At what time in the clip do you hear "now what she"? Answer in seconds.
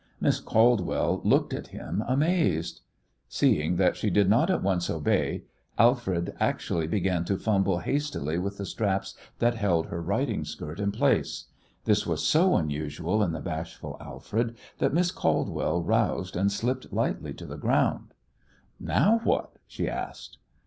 18.79-19.87